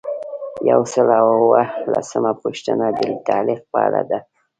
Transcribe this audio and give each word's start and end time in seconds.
یو 0.69 0.81
سل 0.93 1.09
او 1.19 1.27
اووه 1.37 1.63
لسمه 1.91 2.31
پوښتنه 2.43 2.85
د 2.99 3.01
تعلیق 3.27 3.61
په 3.71 3.77
اړه 3.87 4.01
ده. 4.09 4.19